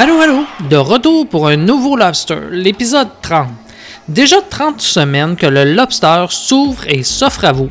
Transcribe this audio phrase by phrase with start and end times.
[0.00, 3.48] Allô, allô, de retour pour un nouveau Lobster, l'épisode 30.
[4.06, 7.68] Déjà 30 semaines que le Lobster s'ouvre et s'offre à vous.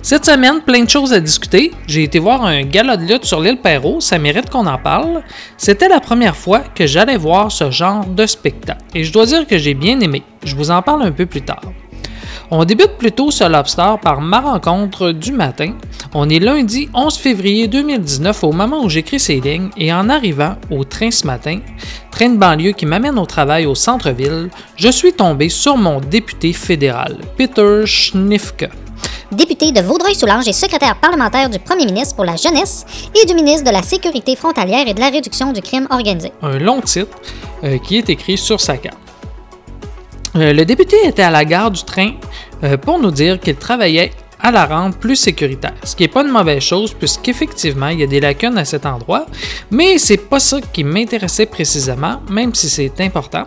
[0.00, 1.72] Cette semaine, plein de choses à discuter.
[1.86, 5.22] J'ai été voir un gala de lutte sur l'île Perrault, ça mérite qu'on en parle.
[5.58, 9.46] C'était la première fois que j'allais voir ce genre de spectacle et je dois dire
[9.46, 10.22] que j'ai bien aimé.
[10.44, 11.60] Je vous en parle un peu plus tard.
[12.50, 15.72] On débute plutôt ce Lobster par ma rencontre du matin.
[16.14, 20.54] On est lundi 11 février 2019 au moment où j'écris ces lignes et en arrivant
[20.70, 21.58] au train ce matin,
[22.12, 26.52] train de banlieue qui m'amène au travail au centre-ville, je suis tombé sur mon député
[26.52, 28.68] fédéral, Peter Schnifke.
[29.32, 32.86] Député de Vaudreuil-Soulanges et secrétaire parlementaire du premier ministre pour la jeunesse
[33.20, 36.32] et du ministre de la Sécurité frontalière et de la réduction du crime organisé.
[36.42, 37.18] Un long titre
[37.64, 39.05] euh, qui est écrit sur sa carte.
[40.36, 42.12] Euh, le député était à la gare du train
[42.62, 46.22] euh, pour nous dire qu'il travaillait à la rendre plus sécuritaire, ce qui n'est pas
[46.22, 49.24] une mauvaise chose puisqu'effectivement il y a des lacunes à cet endroit,
[49.70, 53.44] mais c'est pas ça qui m'intéressait précisément, même si c'est important.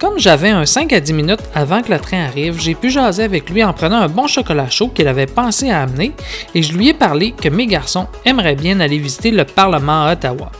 [0.00, 3.24] Comme j'avais un 5 à 10 minutes avant que le train arrive, j'ai pu jaser
[3.24, 6.12] avec lui en prenant un bon chocolat chaud qu'il avait pensé à amener
[6.54, 10.12] et je lui ai parlé que mes garçons aimeraient bien aller visiter le Parlement à
[10.14, 10.50] Ottawa.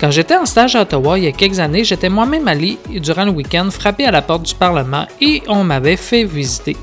[0.00, 3.24] Quand j'étais en stage à Ottawa il y a quelques années, j'étais moi-même allé durant
[3.24, 6.76] le week-end frapper à la porte du Parlement et on m'avait fait visiter.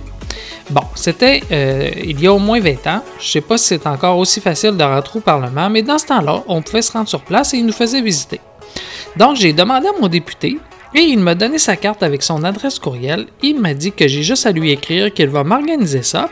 [0.70, 3.04] Bon, c'était euh, il y a au moins 20 ans.
[3.20, 6.08] Je sais pas si c'est encore aussi facile de rentrer au Parlement, mais dans ce
[6.08, 8.42] temps-là, on pouvait se rendre sur place et il nous faisait visiter.
[9.16, 10.58] Donc, j'ai demandé à mon député
[10.96, 13.28] et il m'a donné sa carte avec son adresse courriel.
[13.44, 16.30] Il m'a dit que j'ai juste à lui écrire qu'il va m'organiser ça.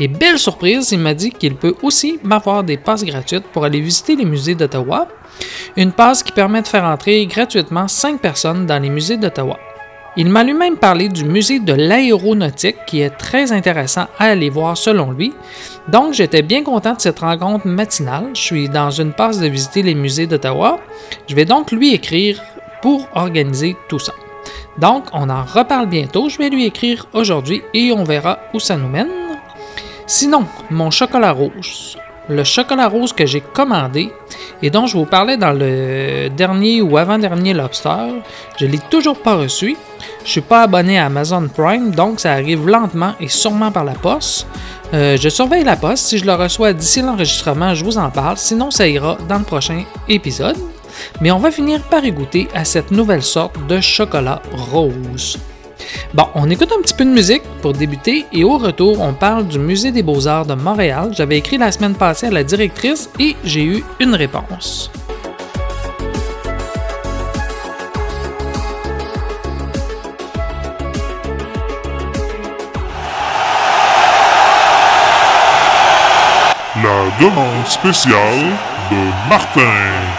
[0.00, 3.80] Et belle surprise, il m'a dit qu'il peut aussi m'avoir des passes gratuites pour aller
[3.80, 5.06] visiter les musées d'Ottawa.
[5.76, 9.58] Une passe qui permet de faire entrer gratuitement 5 personnes dans les musées d'Ottawa.
[10.16, 14.76] Il m'a lui-même parlé du musée de l'aéronautique qui est très intéressant à aller voir
[14.76, 15.32] selon lui.
[15.86, 18.30] Donc j'étais bien content de cette rencontre matinale.
[18.34, 20.80] Je suis dans une passe de visiter les musées d'Ottawa.
[21.28, 22.42] Je vais donc lui écrire
[22.82, 24.12] pour organiser tout ça.
[24.78, 26.28] Donc on en reparle bientôt.
[26.28, 29.10] Je vais lui écrire aujourd'hui et on verra où ça nous mène.
[30.06, 31.96] Sinon, mon chocolat rouge.
[32.28, 34.12] Le chocolat rose que j'ai commandé
[34.60, 38.22] et dont je vous parlais dans le dernier ou avant-dernier Lobster,
[38.58, 39.76] je ne l'ai toujours pas reçu.
[40.24, 43.92] Je suis pas abonné à Amazon Prime, donc ça arrive lentement et sûrement par la
[43.92, 44.46] poste.
[44.94, 46.06] Euh, je surveille la poste.
[46.06, 48.36] Si je le reçois d'ici l'enregistrement, je vous en parle.
[48.36, 50.56] Sinon, ça ira dans le prochain épisode.
[51.20, 55.38] Mais on va finir par y goûter à cette nouvelle sorte de chocolat rose.
[56.14, 59.46] Bon, on écoute un petit peu de musique pour débuter et au retour, on parle
[59.46, 61.10] du Musée des beaux-arts de Montréal.
[61.12, 64.90] J'avais écrit la semaine passée à la directrice et j'ai eu une réponse.
[76.82, 78.56] La demande spéciale
[78.90, 80.17] de Martin.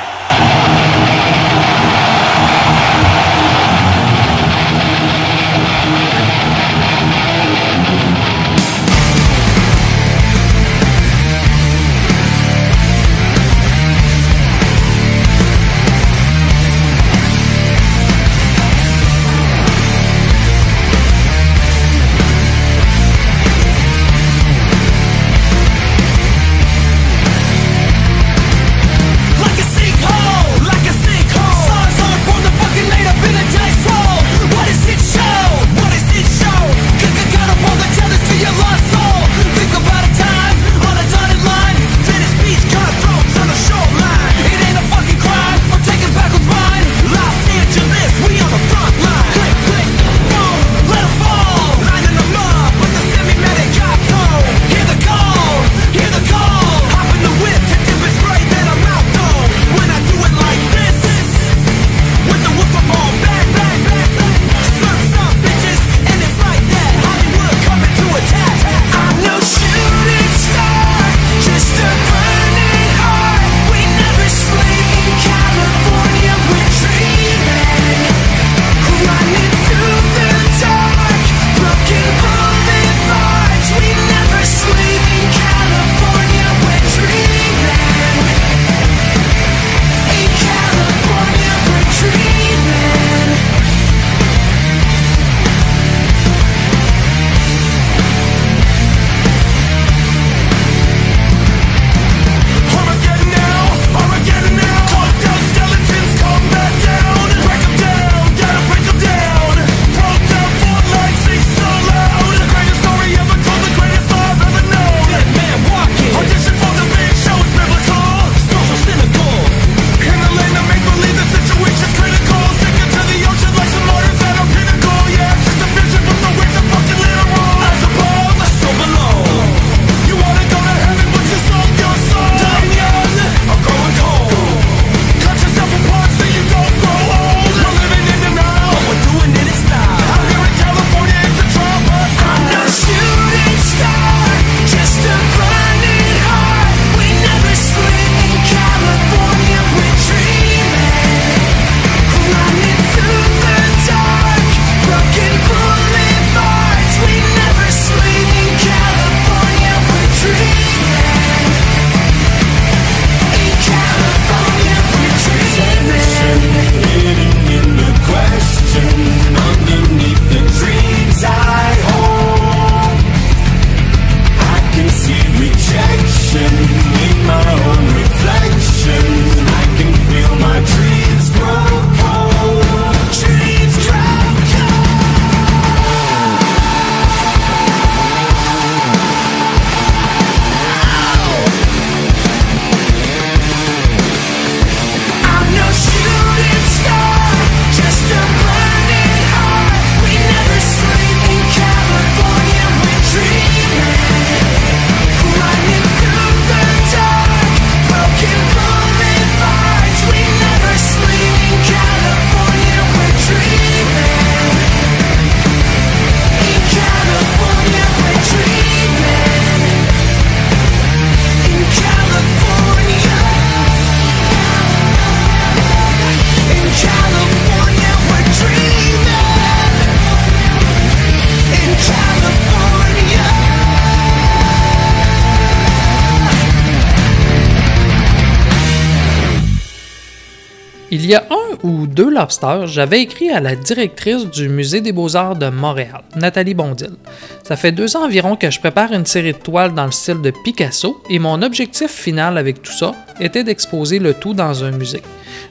[241.10, 244.92] Il y a un ou deux lobsters, j'avais écrit à la directrice du Musée des
[244.92, 246.98] beaux-arts de Montréal, Nathalie Bondil.
[247.42, 250.22] Ça fait deux ans environ que je prépare une série de toiles dans le style
[250.22, 254.70] de Picasso et mon objectif final avec tout ça était d'exposer le tout dans un
[254.70, 255.02] musée.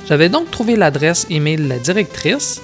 [0.06, 2.62] J'avais donc trouvé l'adresse email de la directrice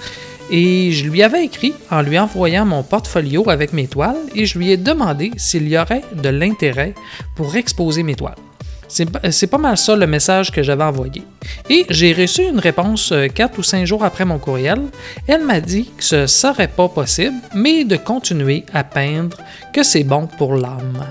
[0.52, 4.56] et je lui avais écrit en lui envoyant mon portfolio avec mes toiles et je
[4.56, 6.94] lui ai demandé s'il y aurait de l'intérêt
[7.34, 8.36] pour exposer mes toiles.
[8.88, 11.22] C'est pas mal ça le message que j'avais envoyé.
[11.68, 14.80] Et j'ai reçu une réponse 4 euh, ou 5 jours après mon courriel.
[15.26, 19.38] Elle m'a dit que ce serait pas possible, mais de continuer à peindre,
[19.72, 21.04] que c'est bon pour l'âme.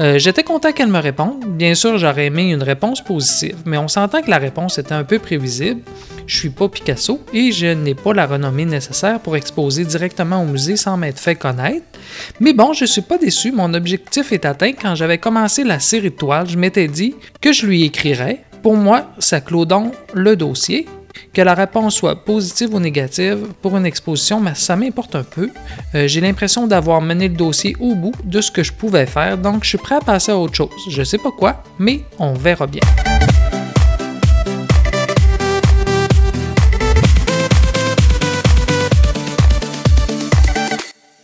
[0.00, 1.44] Euh, j'étais content qu'elle me réponde.
[1.46, 5.04] Bien sûr, j'aurais aimé une réponse positive, mais on s'entend que la réponse était un
[5.04, 5.80] peu prévisible.
[6.26, 10.46] Je suis pas Picasso et je n'ai pas la renommée nécessaire pour exposer directement au
[10.46, 11.84] musée sans m'être fait connaître.
[12.40, 14.72] Mais bon, je suis pas déçu, mon objectif est atteint.
[14.72, 18.44] Quand j'avais commencé la série de toiles, je m'étais dit que je lui écrirais.
[18.62, 20.86] Pour moi, ça clôt donc le dossier.
[21.32, 25.50] Que la réponse soit positive ou négative pour une exposition, mais ça m'importe un peu.
[25.94, 29.38] Euh, j'ai l'impression d'avoir mené le dossier au bout de ce que je pouvais faire,
[29.38, 30.70] donc je suis prêt à passer à autre chose.
[30.90, 32.82] Je sais pas quoi, mais on verra bien.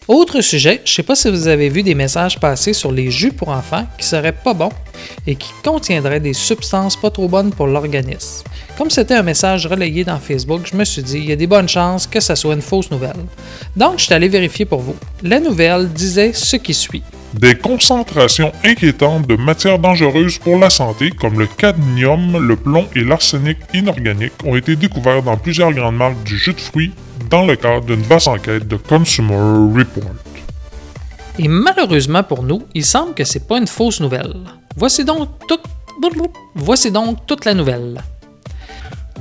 [0.09, 3.31] Autre sujet, je sais pas si vous avez vu des messages passer sur les jus
[3.31, 4.73] pour enfants qui seraient pas bons
[5.27, 8.45] et qui contiendraient des substances pas trop bonnes pour l'organisme.
[8.77, 11.47] Comme c'était un message relayé dans Facebook, je me suis dit, il y a des
[11.47, 13.25] bonnes chances que ça soit une fausse nouvelle.
[13.77, 14.97] Donc, je suis allé vérifier pour vous.
[15.23, 17.03] La nouvelle disait ce qui suit.
[17.35, 23.05] Des concentrations inquiétantes de matières dangereuses pour la santé, comme le cadmium, le plomb et
[23.05, 26.93] l'arsenic inorganique, ont été découverts dans plusieurs grandes marques du jus de fruits
[27.29, 29.35] dans le cadre d'une vaste enquête de Consumer
[29.77, 30.15] Report.
[31.39, 34.35] Et malheureusement pour nous, il semble que c'est pas une fausse nouvelle.
[34.79, 35.29] Voici donc,
[37.27, 38.01] toute la nouvelle.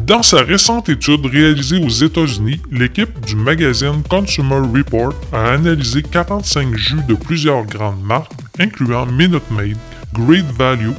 [0.05, 6.75] Dans sa récente étude réalisée aux États-Unis, l'équipe du magazine Consumer Report a analysé 45
[6.75, 9.77] jus de plusieurs grandes marques, incluant Minute Maid,
[10.13, 10.93] Great Value,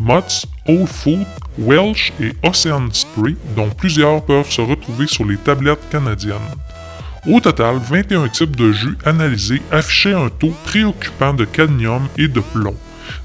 [0.00, 1.24] Mott's, Old Food,
[1.56, 6.34] Welsh et Ocean Spray, dont plusieurs peuvent se retrouver sur les tablettes canadiennes.
[7.28, 12.40] Au total, 21 types de jus analysés affichaient un taux préoccupant de cadmium et de
[12.40, 12.74] plomb,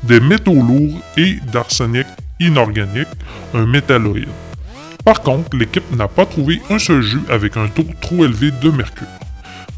[0.03, 2.07] des métaux lourds et d'arsenic
[2.39, 3.07] inorganique,
[3.53, 4.27] un métalloïde.
[5.03, 8.69] Par contre, l'équipe n'a pas trouvé un seul jus avec un taux trop élevé de
[8.71, 9.07] mercure.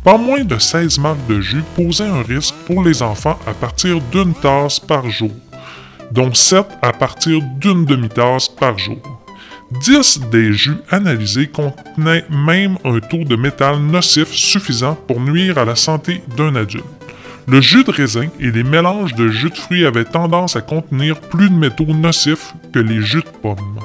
[0.04, 4.00] Pas moins de 16 marques de jus posaient un risque pour les enfants à partir
[4.12, 5.32] d'une tasse par jour,
[6.12, 9.02] dont 7 à partir d'une demi-tasse par jour.
[9.82, 15.66] 10 des jus analysés contenaient même un taux de métal nocif suffisant pour nuire à
[15.66, 16.86] la santé d'un adulte.
[17.50, 21.18] Le jus de raisin et les mélanges de jus de fruits avaient tendance à contenir
[21.18, 23.80] plus de métaux nocifs que les jus de pommes.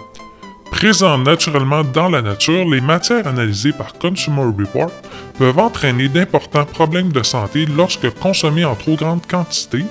[0.73, 4.91] Présents naturellement dans la nature, les matières analysées par Consumer Report
[5.39, 9.85] peuvent entraîner d'importants problèmes de santé lorsque consommées en trop grande quantité,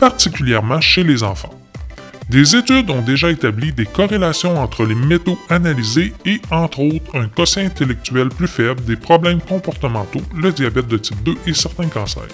[0.00, 1.54] particulièrement chez les enfants.
[2.28, 7.28] Des études ont déjà établi des corrélations entre les métaux analysés et, entre autres, un
[7.28, 12.26] quotient intellectuel plus faible, des problèmes comportementaux, le diabète de type 2 et certains cancers.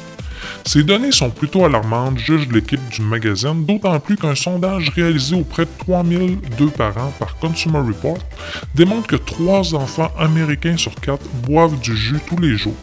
[0.65, 5.65] Ces données sont plutôt alarmantes, juge l'équipe du magazine, d'autant plus qu'un sondage réalisé auprès
[5.65, 8.19] de 3002 parents par Consumer Report
[8.75, 12.77] démontre que 3 enfants américains sur 4 boivent du jus tous les jours.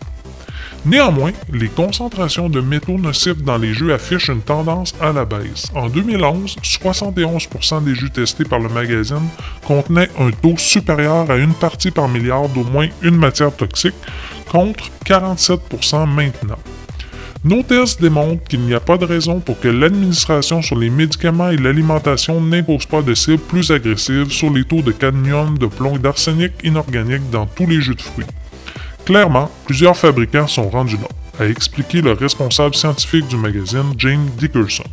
[0.86, 5.66] Néanmoins, les concentrations de métaux nocifs dans les jus affichent une tendance à la baisse.
[5.74, 9.28] En 2011, 71% des jus testés par le magazine
[9.66, 13.96] contenaient un taux supérieur à une partie par milliard d'au moins une matière toxique,
[14.48, 16.60] contre 47% maintenant.
[17.46, 21.52] Nos tests démontrent qu'il n'y a pas de raison pour que l'administration sur les médicaments
[21.52, 25.96] et l'alimentation n'impose pas de cibles plus agressives sur les taux de cadmium, de plomb
[25.96, 28.26] et d'arsenic inorganique dans tous les jus de fruits.
[29.06, 34.86] Clairement, plusieurs fabricants sont rendus là, a expliqué le responsable scientifique du magazine, James Dickerson.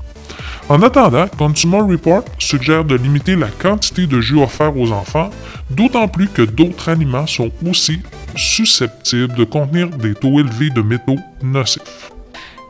[0.69, 5.31] En attendant, Consumer Report suggère de limiter la quantité de jus offert aux enfants,
[5.71, 8.01] d'autant plus que d'autres aliments sont aussi
[8.37, 12.12] susceptibles de contenir des taux élevés de métaux nocifs.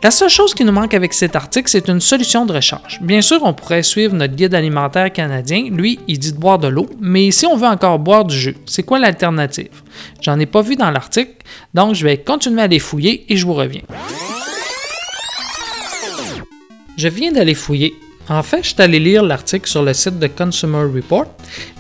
[0.03, 2.99] La seule chose qui nous manque avec cet article, c'est une solution de rechange.
[3.03, 5.69] Bien sûr, on pourrait suivre notre guide alimentaire canadien.
[5.71, 8.57] Lui, il dit de boire de l'eau, mais si on veut encore boire du jus,
[8.67, 9.71] c'est quoi l'alternative?
[10.21, 11.37] J'en ai pas vu dans l'article,
[11.73, 13.83] donc je vais continuer à les fouiller et je vous reviens.
[16.97, 17.95] Je viens d'aller fouiller.
[18.29, 21.27] En fait, je suis allé lire l'article sur le site de Consumer Report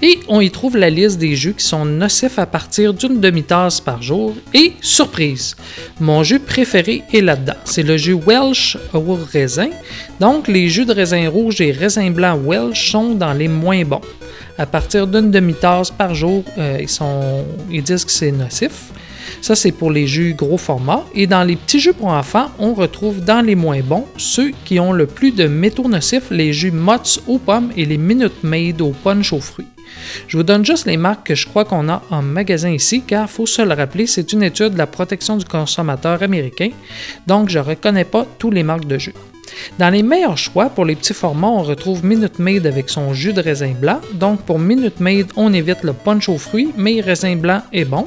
[0.03, 3.81] et on y trouve la liste des jus qui sont nocifs à partir d'une demi-tasse
[3.81, 4.35] par jour.
[4.53, 5.55] Et surprise,
[6.01, 7.55] mon jus préféré est là-dedans.
[7.65, 9.71] C'est le jus Welsh au raisin.
[10.19, 14.03] Donc, les jus de raisin rouge et raisin blanc Welsh sont dans les moins bons.
[14.59, 16.85] À partir d'une demi-tasse par jour, euh,
[17.71, 18.91] ils, disent que c'est nocif.
[19.43, 21.05] Ça, c'est pour les jus gros format.
[21.15, 24.79] Et dans les petits jus pour enfants, on retrouve dans les moins bons ceux qui
[24.79, 28.81] ont le plus de métaux nocifs, les jus Mott's aux pommes et les Minute Maid
[28.81, 29.67] au punch aux fruits.
[30.29, 33.29] Je vous donne juste les marques que je crois qu'on a en magasin ici, car
[33.29, 36.71] faut se le rappeler, c'est une étude de la protection du consommateur américain,
[37.27, 39.15] donc je ne reconnais pas tous les marques de jus.
[39.78, 43.32] Dans les meilleurs choix, pour les petits formats, on retrouve Minute Maid avec son jus
[43.32, 44.00] de raisin blanc.
[44.14, 48.06] Donc pour Minute Maid, on évite le punch aux fruits, mais raisin blanc est bon.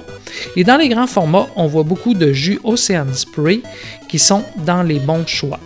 [0.56, 3.62] Et dans les grands formats, on voit beaucoup de jus Ocean Spray
[4.08, 5.60] qui sont dans les bons choix.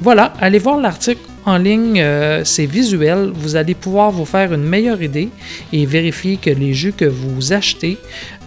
[0.00, 3.30] Voilà, allez voir l'article en ligne, euh, c'est visuel.
[3.34, 5.28] Vous allez pouvoir vous faire une meilleure idée
[5.72, 7.98] et vérifier que les jus que vous achetez,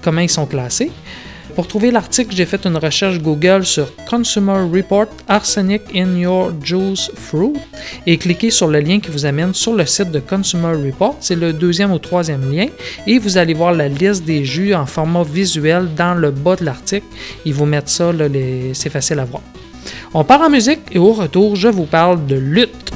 [0.02, 0.92] comment ils sont classés.
[1.58, 7.10] Pour trouver l'article, j'ai fait une recherche Google sur Consumer Report Arsenic in Your Juice
[7.16, 7.54] Fruit
[8.06, 11.16] et cliquez sur le lien qui vous amène sur le site de Consumer Report.
[11.20, 12.68] C'est le deuxième ou troisième lien
[13.08, 16.64] et vous allez voir la liste des jus en format visuel dans le bas de
[16.64, 17.08] l'article.
[17.44, 18.12] Ils vous mettent ça,
[18.74, 19.42] c'est facile à voir.
[20.14, 22.92] On part en musique et au retour, je vous parle de lutte.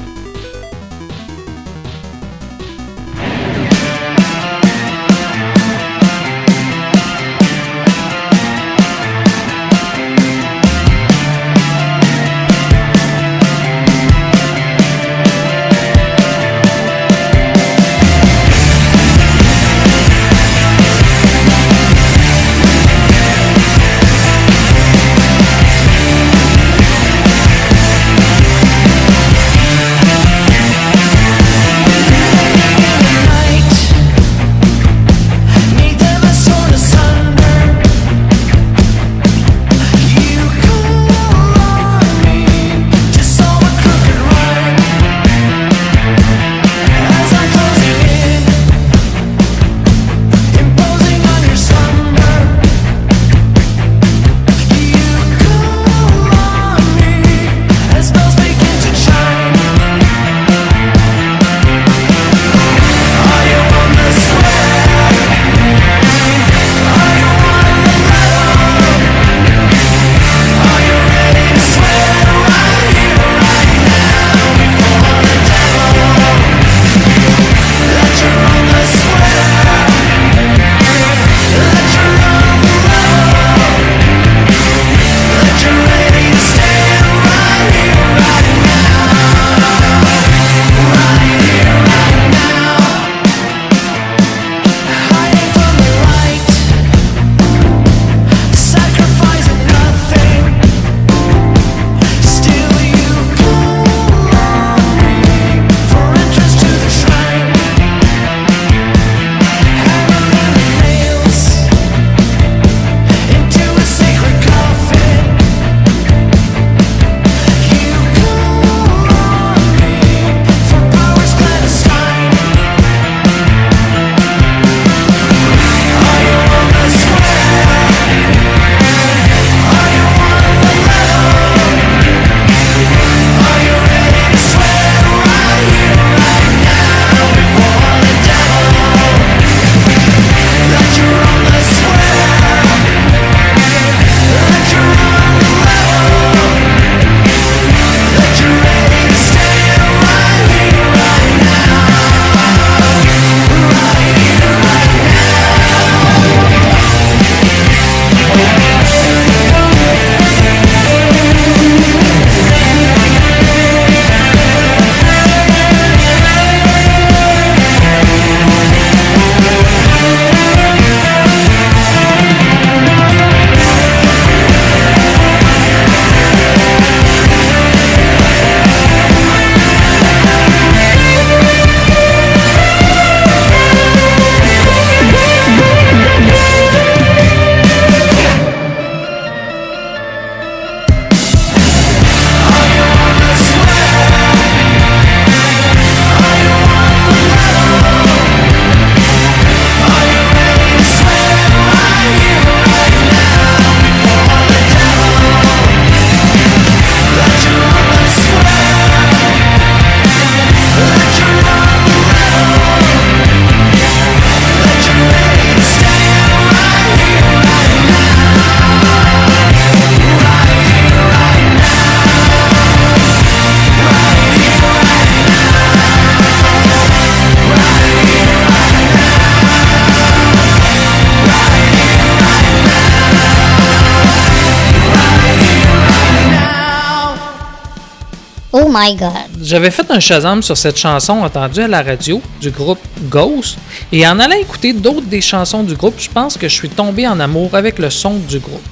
[239.42, 242.80] J'avais fait un Shazam sur cette chanson entendue à la radio du groupe
[243.10, 243.58] Ghost,
[243.92, 247.06] et en allant écouter d'autres des chansons du groupe, je pense que je suis tombé
[247.06, 248.62] en amour avec le son du groupe.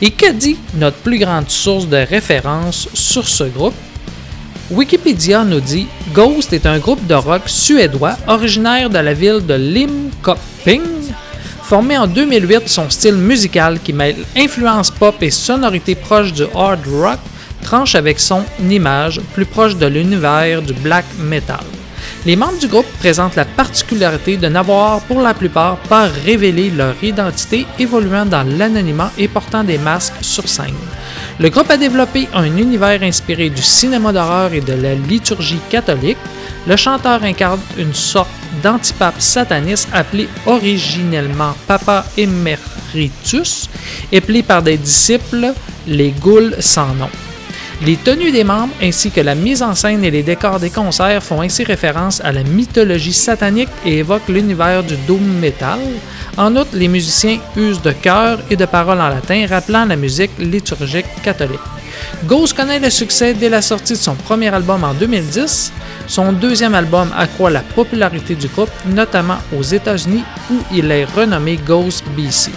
[0.00, 3.74] Et que dit notre plus grande source de référence sur ce groupe?
[4.70, 9.54] Wikipédia nous dit Ghost est un groupe de rock suédois originaire de la ville de
[9.54, 10.82] Limköping.
[11.64, 16.86] Formé en 2008, son style musical qui mêle influence pop et sonorité proche du hard
[16.86, 17.18] rock
[17.62, 21.64] tranche avec son image plus proche de l'univers du black metal.
[22.26, 26.94] Les membres du groupe présentent la particularité de n'avoir pour la plupart pas révélé leur
[27.02, 30.74] identité évoluant dans l'anonymat et portant des masques sur scène.
[31.38, 36.18] Le groupe a développé un univers inspiré du cinéma d'horreur et de la liturgie catholique.
[36.66, 38.30] Le chanteur incarne une sorte
[38.62, 43.70] d'antipape sataniste appelé originellement Papa Emeritus,
[44.12, 45.52] appelé par des disciples
[45.86, 47.10] les Goules sans nom.
[47.86, 51.22] Les tenues des membres ainsi que la mise en scène et les décors des concerts
[51.22, 55.78] font ainsi référence à la mythologie satanique et évoquent l'univers du doom metal.
[56.36, 60.32] En outre, les musiciens usent de chœurs et de paroles en latin rappelant la musique
[60.40, 61.60] liturgique catholique.
[62.24, 65.72] Ghost connaît le succès dès la sortie de son premier album en 2010.
[66.08, 71.58] Son deuxième album accroît la popularité du groupe, notamment aux États-Unis où il est renommé
[71.64, 72.50] Ghost BC.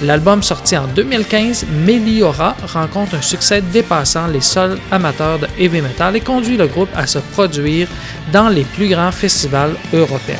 [0.00, 6.14] L'album sorti en 2015, Meliora, rencontre un succès dépassant les seuls amateurs de heavy metal
[6.14, 7.88] et conduit le groupe à se produire
[8.32, 10.36] dans les plus grands festivals européens.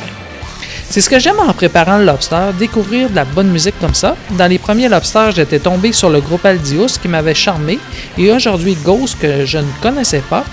[0.89, 4.15] C'est ce que j'aime en préparant le Lobster, découvrir de la bonne musique comme ça.
[4.31, 7.79] Dans les premiers Lobsters, j'étais tombé sur le groupe Aldius qui m'avait charmé
[8.17, 10.45] et aujourd'hui Ghost que je ne connaissais pas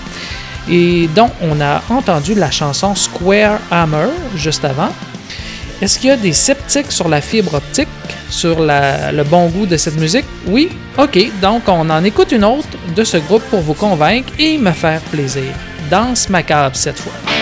[0.69, 4.89] et dont on a entendu la chanson Square Hammer juste avant.
[5.81, 7.87] Est-ce qu'il y a des sceptiques sur la fibre optique,
[8.29, 10.25] sur le bon goût de cette musique?
[10.47, 10.69] Oui?
[10.97, 14.71] Ok, donc on en écoute une autre de ce groupe pour vous convaincre et me
[14.71, 15.53] faire plaisir.
[15.91, 17.36] Danse macabre cette fois.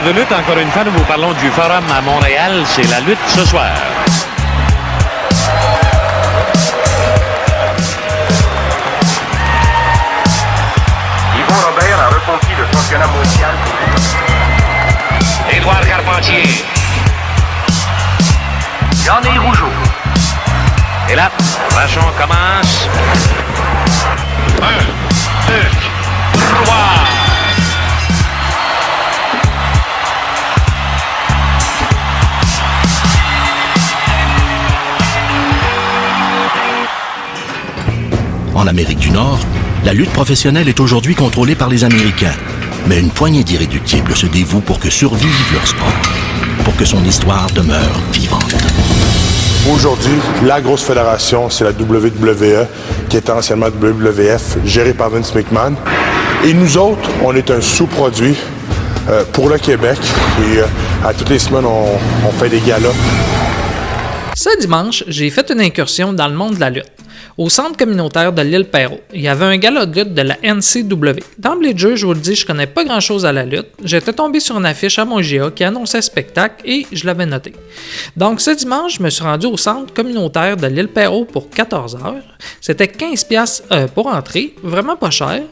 [0.00, 0.32] De lutte.
[0.32, 2.62] Encore une fois, nous vous parlons du Forum à Montréal.
[2.66, 3.70] C'est la lutte ce soir.
[11.36, 13.54] Yvon Robert a reconquis le championnat mondial.
[15.50, 16.64] Édouard Carpentier.
[19.04, 19.72] Yannick Rougeau.
[21.10, 21.30] Et là,
[21.70, 22.88] Vachon commence.
[38.62, 39.40] En Amérique du Nord,
[39.84, 42.36] la lutte professionnelle est aujourd'hui contrôlée par les Américains.
[42.86, 45.92] Mais une poignée d'irréductibles se dévouent pour que survive leur sport,
[46.64, 48.54] pour que son histoire demeure vivante.
[49.74, 52.68] Aujourd'hui, la grosse fédération, c'est la WWE,
[53.08, 55.74] qui était anciennement WWF, gérée par Vince McMahon.
[56.44, 58.36] Et nous autres, on est un sous-produit
[59.08, 59.98] euh, pour le Québec.
[60.38, 60.66] Et euh,
[61.04, 61.98] à toutes les semaines, on,
[62.28, 62.94] on fait des galas.
[64.36, 66.91] Ce dimanche, j'ai fait une incursion dans le monde de la lutte.
[67.38, 70.36] Au centre communautaire de l'île Perrault, il y avait un gala de lutte de la
[70.42, 71.20] NCW.
[71.38, 73.68] D'emblée de jeu, je vous le dis, je connais pas grand chose à la lutte.
[73.82, 77.26] J'étais tombé sur une affiche à mon GA qui annonçait le spectacle et je l'avais
[77.26, 77.52] noté.
[78.16, 81.96] Donc ce dimanche, je me suis rendu au centre communautaire de l'île Perrault pour 14
[81.96, 82.22] heures.
[82.60, 85.42] C'était 15$ piastres, euh, pour entrer, vraiment pas cher.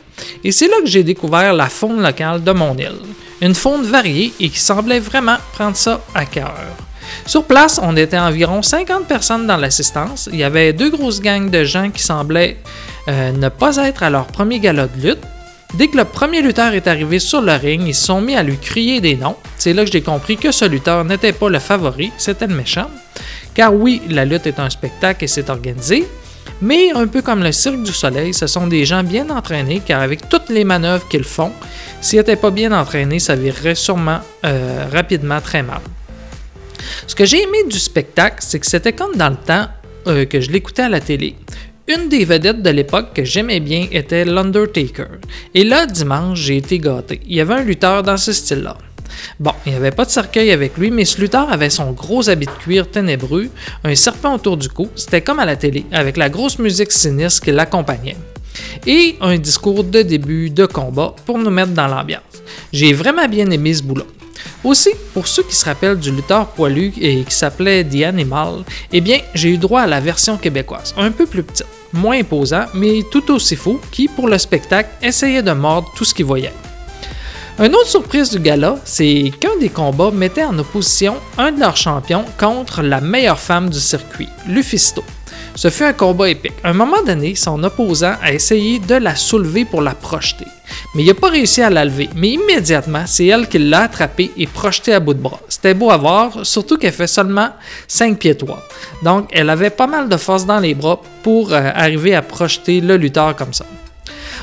[0.45, 2.99] Et c'est là que j'ai découvert la faune locale de mon île.
[3.41, 6.55] Une faune variée et qui semblait vraiment prendre ça à cœur.
[7.27, 10.29] Sur place, on était environ 50 personnes dans l'assistance.
[10.33, 12.57] Il y avait deux grosses gangs de gens qui semblaient
[13.09, 15.23] euh, ne pas être à leur premier gala de lutte.
[15.75, 18.43] Dès que le premier lutteur est arrivé sur le ring, ils se sont mis à
[18.43, 19.37] lui crier des noms.
[19.57, 22.91] C'est là que j'ai compris que ce lutteur n'était pas le favori, c'était le méchant.
[23.55, 26.09] Car oui, la lutte est un spectacle et c'est organisé,
[26.61, 30.03] mais un peu comme le Cirque du Soleil, ce sont des gens bien entraînés car
[30.03, 31.53] avec toutes les manœuvres qu'ils font,
[32.01, 35.81] s'ils n'étaient pas bien entraînés, ça virerait sûrement euh, rapidement très mal.
[37.07, 39.67] Ce que j'ai aimé du spectacle, c'est que c'était comme dans le temps
[40.07, 41.37] euh, que je l'écoutais à la télé.
[41.89, 45.09] Une des vedettes de l'époque que j'aimais bien était l'Undertaker.
[45.55, 47.21] Et là, dimanche, j'ai été gâté.
[47.27, 48.77] Il y avait un lutteur dans ce style-là.
[49.39, 52.29] Bon, il n'y avait pas de cercueil avec lui, mais ce lutteur avait son gros
[52.29, 53.49] habit de cuir ténébreux,
[53.85, 57.43] un serpent autour du cou, c'était comme à la télé, avec la grosse musique sinistre
[57.43, 58.17] qui l'accompagnait.
[58.87, 62.23] Et un discours de début de combat pour nous mettre dans l'ambiance.
[62.73, 64.07] J'ai vraiment bien aimé ce boulot.
[64.65, 69.01] Aussi, pour ceux qui se rappellent du lutteur poilu et qui s'appelait The Animal, eh
[69.01, 73.01] bien, j'ai eu droit à la version québécoise, un peu plus petite, moins imposant, mais
[73.11, 76.53] tout aussi fou, qui, pour le spectacle, essayait de mordre tout ce qu'il voyait.
[77.59, 81.77] Une autre surprise du gala, c'est qu'un des combats mettait en opposition un de leurs
[81.77, 85.05] champions contre la meilleure femme du circuit, Lufisto.
[85.55, 86.55] Ce fut un combat épique.
[86.63, 90.47] À un moment donné, son opposant a essayé de la soulever pour la projeter.
[90.95, 92.09] Mais il n'a pas réussi à la lever.
[92.15, 95.41] Mais immédiatement, c'est elle qui l'a attrapée et projetée à bout de bras.
[95.49, 97.51] C'était beau à voir, surtout qu'elle fait seulement
[97.89, 98.63] 5 pieds 3.
[99.03, 102.81] Donc, elle avait pas mal de force dans les bras pour euh, arriver à projeter
[102.81, 103.67] le lutteur comme ça.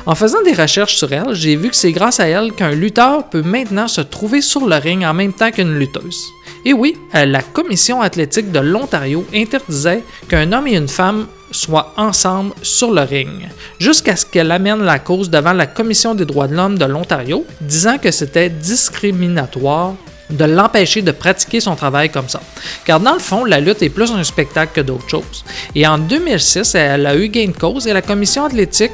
[0.06, 3.28] En faisant des recherches sur elle, j'ai vu que c'est grâce à elle qu'un lutteur
[3.28, 6.24] peut maintenant se trouver sur le ring en même temps qu'une lutteuse.
[6.68, 11.94] Et oui, euh, la Commission athlétique de l'Ontario interdisait qu'un homme et une femme soient
[11.96, 13.48] ensemble sur le ring,
[13.80, 17.46] jusqu'à ce qu'elle amène la cause devant la Commission des droits de l'homme de l'Ontario,
[17.62, 19.94] disant que c'était discriminatoire
[20.28, 22.42] de l'empêcher de pratiquer son travail comme ça.
[22.84, 25.46] Car dans le fond, la lutte est plus un spectacle que d'autres choses.
[25.74, 28.92] Et en 2006, elle a eu gain de cause et la commission athlétique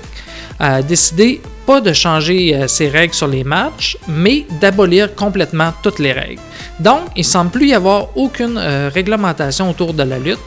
[0.59, 5.99] a décidé pas de changer euh, ses règles sur les matchs, mais d'abolir complètement toutes
[5.99, 6.41] les règles.
[6.81, 10.39] Donc, il semble plus y avoir aucune euh, réglementation autour de la lutte.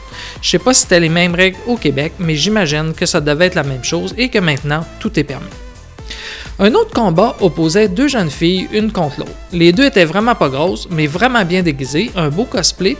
[0.42, 3.46] Je sais pas si c'était les mêmes règles au Québec, mais j'imagine que ça devait
[3.46, 5.46] être la même chose et que maintenant tout est permis.
[6.60, 9.30] Un autre combat opposait deux jeunes filles, une contre l'autre.
[9.52, 12.96] Les deux étaient vraiment pas grosses, mais vraiment bien déguisées, un beau cosplay.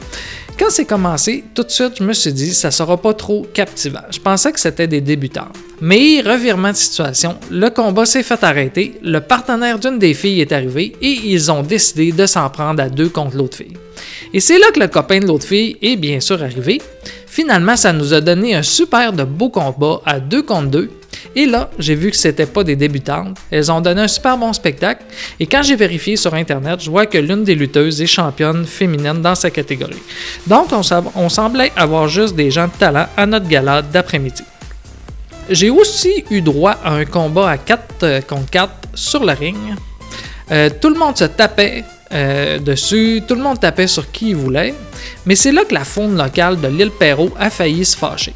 [0.59, 4.01] Quand c'est commencé, tout de suite, je me suis dit, ça sera pas trop captivant.
[4.11, 5.47] Je pensais que c'était des débutants.
[5.81, 10.51] Mais, revirement de situation, le combat s'est fait arrêter, le partenaire d'une des filles est
[10.51, 13.77] arrivé et ils ont décidé de s'en prendre à deux contre l'autre fille.
[14.35, 16.83] Et c'est là que le copain de l'autre fille est bien sûr arrivé.
[17.29, 20.91] Finalement, ça nous a donné un super de beau combat à deux contre deux.
[21.35, 23.37] Et là, j'ai vu que c'était pas des débutantes.
[23.51, 25.03] Elles ont donné un super bon spectacle.
[25.39, 29.21] Et quand j'ai vérifié sur Internet, je vois que l'une des lutteuses est championne féminine
[29.23, 30.03] dans sa catégorie.
[30.47, 34.43] Donc, on, semblait avoir juste des gens de talent à notre gala d'après-midi.
[35.51, 39.57] J'ai aussi eu droit à un combat à 4 contre 4 sur le ring.
[40.51, 44.37] Euh, tout le monde se tapait euh, dessus, tout le monde tapait sur qui il
[44.37, 44.75] voulait,
[45.27, 48.35] mais c'est là que la faune locale de l'île Perrault a failli se fâcher.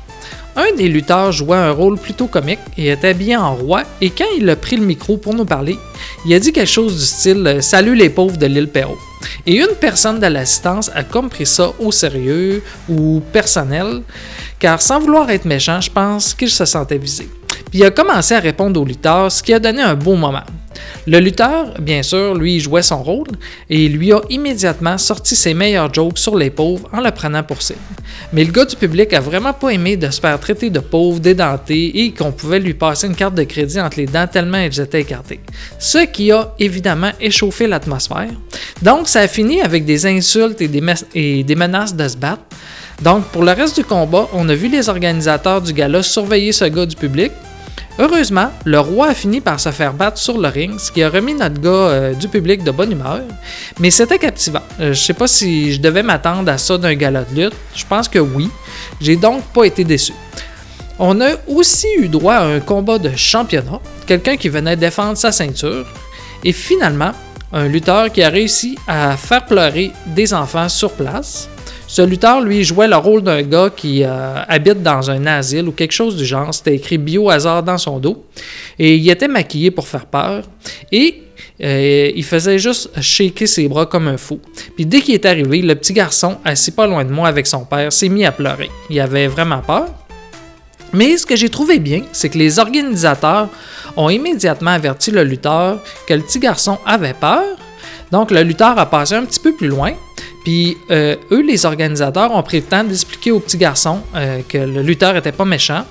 [0.54, 4.26] Un des lutteurs jouait un rôle plutôt comique et était habillé en roi, et quand
[4.36, 5.78] il a pris le micro pour nous parler,
[6.26, 8.98] il a dit quelque chose du style euh, Salut les pauvres de l'île Perrault.
[9.46, 14.02] Et une personne de l'assistance a compris ça au sérieux ou personnel,
[14.58, 17.28] car sans vouloir être méchant, je pense qu'il se sentait visé.
[17.70, 20.44] Puis il a commencé à répondre au lutteur, ce qui a donné un beau moment.
[21.06, 23.26] Le lutteur, bien sûr, lui jouait son rôle
[23.68, 27.60] et lui a immédiatement sorti ses meilleurs jokes sur les pauvres en le prenant pour
[27.60, 27.80] cible.
[28.32, 31.18] Mais le gars du public a vraiment pas aimé de se faire traiter de pauvre,
[31.18, 34.80] dédenté et qu'on pouvait lui passer une carte de crédit entre les dents tellement ils
[34.80, 35.40] étaient écartés.
[35.78, 38.30] Ce qui a évidemment échauffé l'atmosphère.
[38.80, 40.82] Donc ça a fini avec des insultes et des,
[41.14, 42.42] et des menaces de se battre.
[43.02, 46.66] Donc pour le reste du combat, on a vu les organisateurs du gala surveiller ce
[46.66, 47.32] gars du public
[47.98, 51.10] Heureusement, le roi a fini par se faire battre sur le ring, ce qui a
[51.10, 53.20] remis notre gars euh, du public de bonne humeur.
[53.78, 54.62] Mais c'était captivant.
[54.80, 57.54] Euh, je sais pas si je devais m'attendre à ça d'un gala de lutte.
[57.74, 58.48] Je pense que oui.
[59.00, 60.14] J'ai donc pas été déçu.
[60.98, 65.32] On a aussi eu droit à un combat de championnat, quelqu'un qui venait défendre sa
[65.32, 65.86] ceinture,
[66.44, 67.12] et finalement,
[67.52, 71.48] un lutteur qui a réussi à faire pleurer des enfants sur place.
[71.92, 75.72] Ce lutteur, lui, jouait le rôle d'un gars qui euh, habite dans un asile ou
[75.72, 76.54] quelque chose du genre.
[76.54, 78.24] C'était écrit bio hasard dans son dos.
[78.78, 80.42] Et il était maquillé pour faire peur.
[80.90, 81.22] Et
[81.62, 84.40] euh, il faisait juste shaker ses bras comme un fou.
[84.74, 87.66] Puis dès qu'il est arrivé, le petit garçon, assis pas loin de moi avec son
[87.66, 88.70] père, s'est mis à pleurer.
[88.88, 89.88] Il avait vraiment peur.
[90.94, 93.50] Mais ce que j'ai trouvé bien, c'est que les organisateurs
[93.98, 95.78] ont immédiatement averti le lutteur
[96.08, 97.44] que le petit garçon avait peur.
[98.10, 99.92] Donc le lutteur a passé un petit peu plus loin.
[100.44, 104.58] Puis euh, eux, les organisateurs, ont pris le temps d'expliquer au petit garçon euh, que
[104.58, 105.84] le lutteur était pas méchant.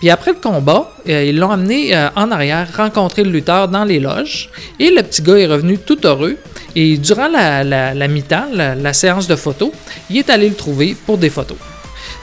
[0.00, 3.98] Puis après le combat, euh, ils l'ont amené en arrière rencontrer le lutteur dans les
[4.00, 4.48] loges.
[4.78, 6.36] Et le petit gars est revenu tout heureux.
[6.76, 9.70] Et durant la, la- la mi-temps, la, la séance de photos,
[10.08, 11.58] il est allé le trouver pour des photos.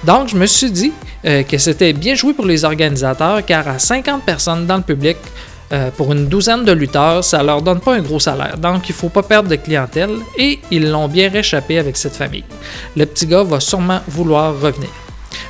[0.04, 0.92] Donc, je me suis dit
[1.24, 5.18] que c'était bien joué pour les organisateurs, car à 50 personnes dans le public,
[5.74, 8.58] euh, pour une douzaine de lutteurs, ça leur donne pas un gros salaire.
[8.58, 12.46] Donc, il faut pas perdre de clientèle et ils l'ont bien réchappé avec cette famille.
[12.96, 14.90] Le petit gars va sûrement vouloir revenir.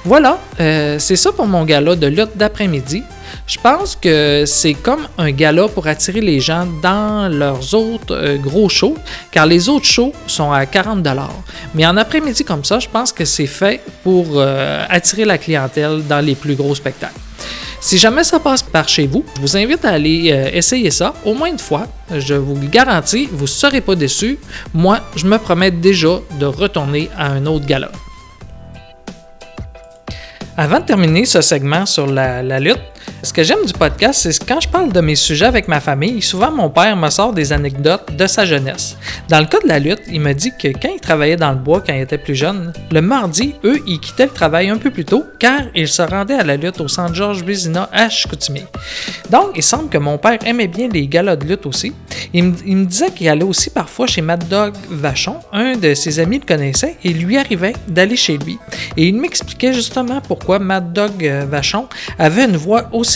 [0.03, 3.03] Voilà, euh, c'est ça pour mon gala de lutte d'après-midi.
[3.45, 8.37] Je pense que c'est comme un gala pour attirer les gens dans leurs autres euh,
[8.37, 8.95] gros shows,
[9.31, 11.07] car les autres shows sont à 40
[11.75, 14.41] Mais en après-midi comme ça, je pense que c'est fait pour
[14.89, 17.19] attirer la clientèle dans les plus gros spectacles.
[17.87, 21.13] Si jamais ça passe par chez vous, je vous invite à aller euh, essayer ça
[21.23, 21.87] au moins une fois.
[22.13, 24.37] Je vous le garantis, vous ne serez pas déçus.
[24.73, 27.89] Moi, je me promets déjà de retourner à un autre gala.
[30.57, 32.81] Avant de terminer ce segment sur la, la lutte,
[33.23, 35.79] ce que j'aime du podcast, c'est que quand je parle de mes sujets avec ma
[35.79, 38.95] famille, souvent mon père me sort des anecdotes de sa jeunesse.
[39.27, 41.57] Dans le cas de la lutte, il me dit que quand il travaillait dans le
[41.57, 44.91] bois quand il était plus jeune, le mardi, eux, ils quittaient le travail un peu
[44.91, 48.65] plus tôt car ils se rendaient à la lutte au centre Georges Vézina à Chicoutimi.
[49.29, 51.93] Donc, il semble que mon père aimait bien les galas de lutte aussi.
[52.33, 55.93] Il me, il me disait qu'il allait aussi parfois chez Mad Dog Vachon, un de
[55.93, 58.59] ses amis le connaissait et lui arrivait d'aller chez lui.
[58.95, 61.87] Et il m'expliquait justement pourquoi Mad Dog Vachon
[62.19, 63.06] avait une voix aussi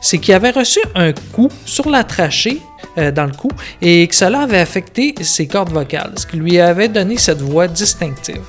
[0.00, 2.60] C'est qu'il avait reçu un coup sur la trachée
[2.98, 3.48] euh, dans le cou
[3.82, 7.68] et que cela avait affecté ses cordes vocales, ce qui lui avait donné cette voix
[7.68, 8.42] distinctive.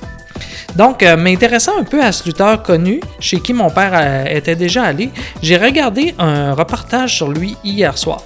[0.76, 4.56] Donc, euh, m'intéressant un peu à ce lutteur connu, chez qui mon père euh, était
[4.56, 5.10] déjà allé,
[5.42, 8.22] j'ai regardé un reportage sur lui hier soir.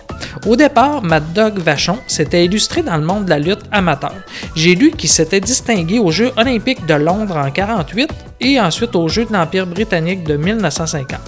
[0.46, 4.14] Au départ, Mad Dog Vachon s'était illustré dans le monde de la lutte amateur.
[4.56, 9.08] J'ai lu qu'il s'était distingué aux Jeux olympiques de Londres en 48 et ensuite aux
[9.08, 11.20] Jeux de l'Empire britannique de 1950.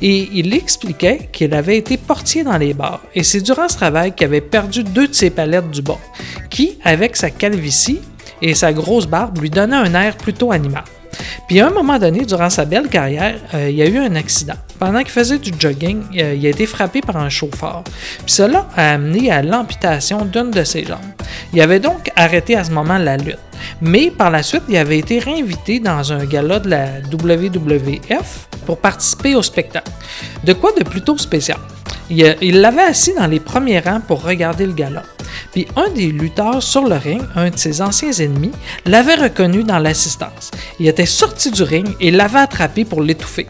[0.00, 4.12] Et il expliquait qu'il avait été portier dans les bars, et c'est durant ce travail
[4.12, 5.98] qu'il avait perdu deux de ses palettes du bas,
[6.50, 8.00] qui, avec sa calvitie
[8.42, 10.84] et sa grosse barbe, lui donnait un air plutôt animal.
[11.46, 14.14] Puis à un moment donné, durant sa belle carrière, euh, il y a eu un
[14.16, 14.54] accident.
[14.78, 17.82] Pendant qu'il faisait du jogging, euh, il a été frappé par un chauffeur.
[18.24, 20.98] Puis cela a amené à l'amputation d'une de ses jambes.
[21.52, 23.38] Il avait donc arrêté à ce moment la lutte.
[23.82, 28.78] Mais par la suite, il avait été réinvité dans un gala de la WWF pour
[28.78, 29.90] participer au spectacle.
[30.44, 31.58] De quoi de plutôt spécial?
[32.10, 35.02] A- il l'avait assis dans les premiers rangs pour regarder le gala.
[35.52, 38.52] Puis un des lutteurs sur le ring, un de ses anciens ennemis,
[38.86, 40.50] l'avait reconnu dans l'assistance.
[40.78, 43.46] Il était sorti du ring et l'avait attrapé pour l'étouffer.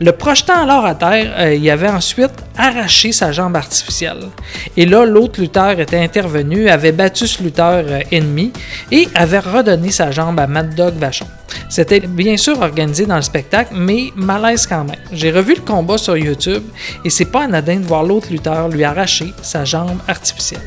[0.00, 4.28] Le projetant alors à terre, euh, il avait ensuite arraché sa jambe artificielle.
[4.76, 8.52] Et là, l'autre lutteur était intervenu, avait battu ce lutteur euh, ennemi
[8.90, 11.26] et avait redonné sa jambe à Mad Dog Vachon.
[11.68, 14.96] C'était bien sûr organisé dans le spectacle, mais malaise quand même.
[15.12, 16.62] J'ai revu le combat sur YouTube
[17.04, 20.62] et c'est pas anodin de voir l'autre lutteur lui arracher sa jambe artificielle.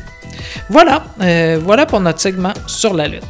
[0.68, 3.24] Voilà, euh, voilà pour notre segment sur la lutte.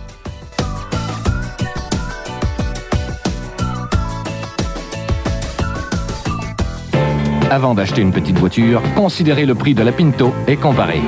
[7.51, 11.01] Avant d'acheter une petite voiture, considérez le prix de la Pinto et comparez.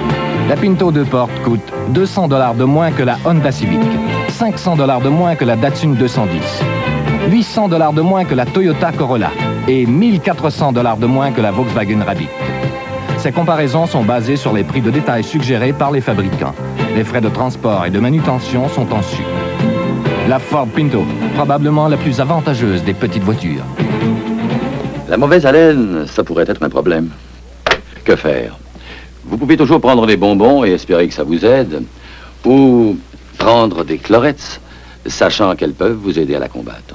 [0.49, 1.61] La Pinto 2 portes coûte
[1.91, 3.81] 200 dollars de moins que la Honda Civic,
[4.31, 6.43] 500 dollars de moins que la Datsun 210,
[7.31, 9.31] 800 dollars de moins que la Toyota Corolla
[9.69, 12.29] et 1400 dollars de moins que la Volkswagen Rabbit.
[13.23, 16.55] Ces comparaisons sont basées sur les prix de détail suggérés par les fabricants.
[16.97, 19.23] Les frais de transport et de manutention sont en su.
[20.27, 21.05] La Ford Pinto,
[21.35, 23.65] probablement la plus avantageuse des petites voitures.
[25.07, 27.11] La mauvaise haleine, ça pourrait être un problème.
[28.05, 28.57] Que faire?
[29.27, 31.83] Vous pouvez toujours prendre des bonbons et espérer que ça vous aide,
[32.47, 32.97] ou
[33.37, 34.63] prendre des chlorettes,
[35.05, 36.95] sachant qu'elles peuvent vous aider à la combattre.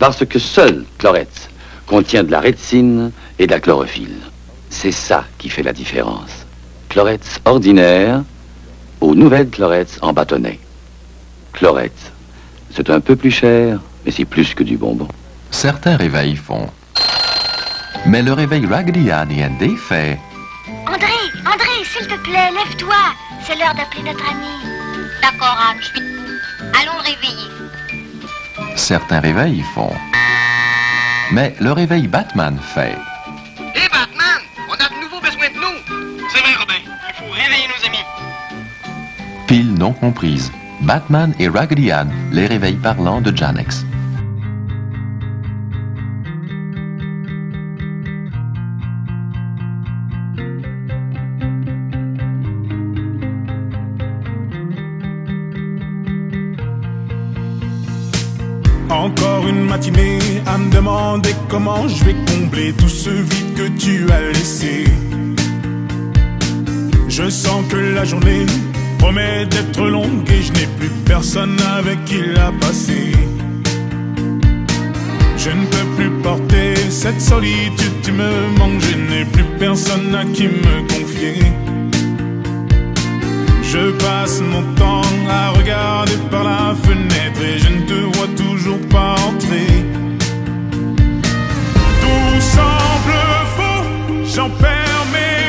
[0.00, 1.50] Parce que seul chlorettes
[1.86, 4.31] contient de la rétine et de la chlorophylle.
[4.72, 6.44] C'est ça qui fait la différence.
[6.88, 8.22] Chlorettes ordinaires
[9.00, 10.58] aux nouvelles chlorettes en bâtonnet.
[11.52, 12.10] Chlorettes,
[12.74, 15.06] c'est un peu plus cher, mais c'est plus que du bonbon.
[15.52, 16.66] Certains réveils font.
[18.06, 18.66] Mais le réveil
[19.44, 20.18] and Day fait.
[20.86, 22.96] André, André, s'il te plaît, lève-toi.
[23.46, 24.48] C'est l'heure d'appeler notre ami.
[25.20, 26.38] D'accord, Anne, je suis debout.
[26.80, 28.76] Allons le réveiller.
[28.76, 29.92] Certains réveils font.
[31.30, 32.96] Mais le réveil Batman fait.
[39.82, 40.52] Non comprise.
[40.82, 43.84] Batman et Raggedy Ann, les réveils parlants de Janex.
[58.88, 64.08] Encore une matinée à me demander comment je vais combler tout ce vide que tu
[64.12, 64.84] as laissé.
[67.08, 68.46] Je sens que la journée
[69.02, 73.10] promet d'être longue et je n'ai plus personne avec qui la passer.
[75.36, 80.24] Je ne peux plus porter cette solitude, tu me manques, je n'ai plus personne à
[80.24, 81.42] qui me confier.
[83.72, 88.82] Je passe mon temps à regarder par la fenêtre et je ne te vois toujours
[88.88, 89.70] pas entrer.
[92.02, 93.18] Tout semble
[93.56, 93.84] faux,
[94.34, 95.41] j'en perds mes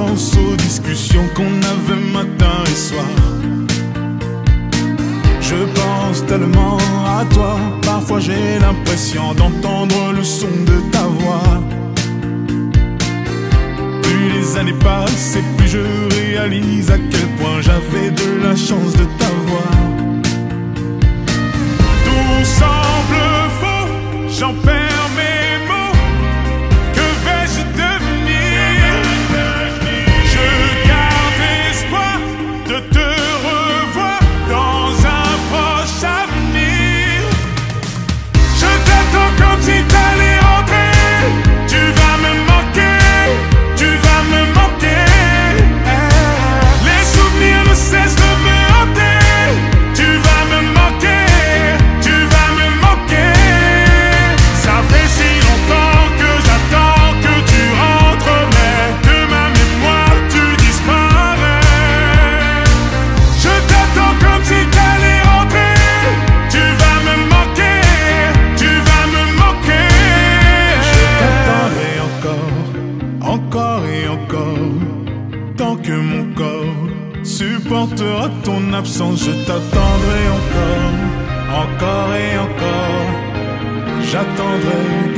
[0.00, 3.06] repense aux discussions qu'on avait matin et soir.
[5.40, 11.60] Je pense tellement à toi, parfois j'ai l'impression d'entendre le son de ta voix.
[14.02, 15.82] Plus les années passent et plus je
[16.16, 19.72] réalise à quel point j'avais de la chance de t'avoir.
[22.04, 23.24] Tout semble
[23.60, 23.88] faux,
[24.38, 25.49] j'en perds mes
[79.24, 80.92] je t'attendrai encore,
[81.62, 83.10] encore et encore.
[84.10, 85.09] J'attendrai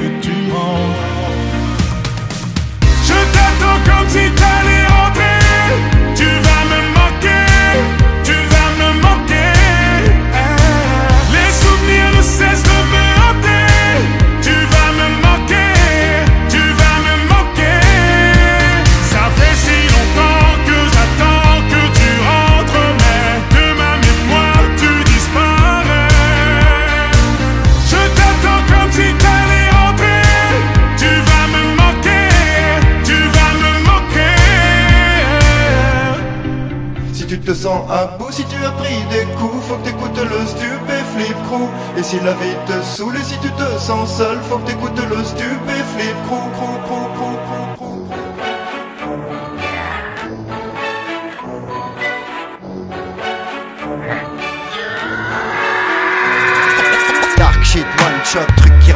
[37.92, 41.68] à bout, si tu as pris des coups, faut que t'écoutes le stupéflip crew.
[41.98, 44.98] Et si la vie te saoule et si tu te sens seul, faut que t'écoutes
[45.10, 47.36] le stupéflip crew, crew, crew, crew,
[47.76, 47.81] crew,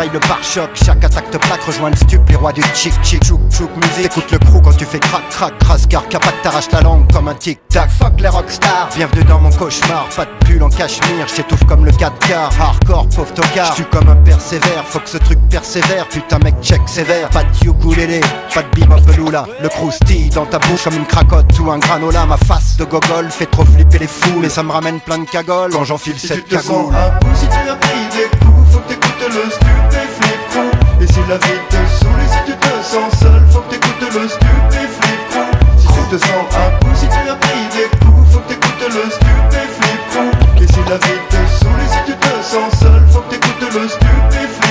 [0.05, 0.70] le pare-choc.
[0.74, 3.24] Chaque attaque te plaque, rejoins le stup, les rois du chic chic.
[3.24, 6.70] Chouk chouk musique, écoute le crew quand tu fais crac crac, crasse car capac t'arrache
[6.72, 7.90] la langue comme un tic tac.
[7.90, 10.09] Fuck les rockstars, bienvenue dans mon cauchemar.
[10.14, 12.53] Pas de pull en cachemire, j'étouffe comme le 4 quarts.
[12.61, 14.84] Hardcore, pauvre tocard, j'suis comme un persévère.
[14.86, 17.28] Faut que ce truc persévère, putain mec check sévère.
[17.30, 18.20] Pas de ukulélé,
[18.55, 19.47] pas de bim là.
[19.61, 22.26] Le croustille dans ta bouche comme une cracotte ou un granola.
[22.26, 25.24] Ma face de gogol fait trop flipper les fous, mais ça me ramène plein de
[25.24, 26.92] cagoles quand j'enfile cette cagoule.
[27.34, 28.55] si tu as pris des coups,
[29.29, 31.03] le.
[31.03, 34.29] Et si la vie te saoule si tu te sens seul, faut que t'écoutes le
[34.29, 35.51] stupéflip crew.
[35.79, 38.89] Si tu te sens à bout, si tu as pris des coups, faut que t'écoutes
[38.89, 40.62] le stupéflip crew.
[40.62, 43.89] Et si la vie te saoule si tu te sens seul, faut que t'écoutes le
[43.89, 44.66] stupéflip crew.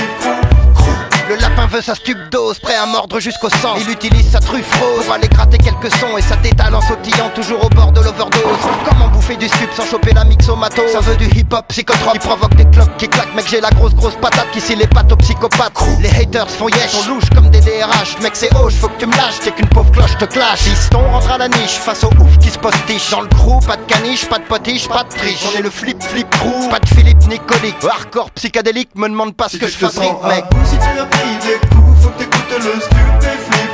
[1.36, 3.74] Le lapin veut sa stup dose, prêt à mordre jusqu'au sang.
[3.78, 7.28] Il utilise sa truffe rose pour aller gratter quelques sons et sa détale en sautillant
[7.34, 8.40] toujours au bord de l'overdose.
[8.88, 12.18] Comment bouffer du stup sans choper la mixomato Ça veut du hip hop psychotrope qui
[12.20, 13.34] provoque des cloques qui claquent.
[13.34, 15.74] Mec, j'ai la grosse grosse patate qui scie les pattes aux psychopathes.
[16.00, 18.18] Les haters font yesh, sont louches comme des DRH.
[18.22, 20.60] Mec, c'est hoche, faut que tu me lâches, t'es qu'une pauvre cloche te clash.
[20.60, 23.10] Fiston rentre à la niche face au ouf qui se postiche.
[23.10, 25.44] Dans le crew, pas de caniche, pas de potiche, pas de triche.
[25.52, 27.76] On est le flip flip crew, pas de Philippe Nicolique.
[27.84, 30.44] Hardcore psychédélique, me demande pas ce que je fabrique, à mec.
[30.50, 33.70] bout, si tu pris des coups, faut que t'écoutes le stupéflip.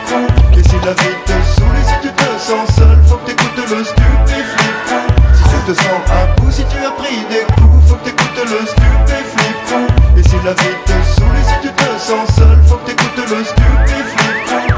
[0.57, 3.71] Et si la vie te saoule et si tu te sens seul, faut que t'écoutes
[3.71, 5.07] le stupéflip crew.
[5.35, 8.45] Si tu te sens à bout, si tu as pris des coups, faut que t'écoutes
[8.45, 10.19] le stupéflip crew.
[10.19, 13.31] Et si la vie te saoule et si tu te sens seul, faut que t'écoutes
[13.31, 14.73] le stupéflip crew.